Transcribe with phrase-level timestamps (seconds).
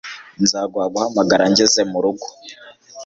[0.43, 2.25] nzaguha guhamagara ngeze murugo